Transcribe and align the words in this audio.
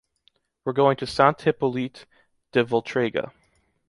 We’re 0.65 0.73
going 0.73 0.97
to 0.97 1.05
Sant 1.05 1.37
Hipòlit 1.37 2.05
de 2.53 2.63
Voltregà. 2.63 3.31